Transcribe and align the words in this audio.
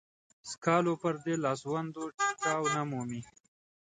سکالو 0.51 0.93
پردې 1.01 1.33
لاسوندو 1.45 2.03
ټيکاو 2.17 2.63
نه 2.75 2.81
مومي. 2.89 3.21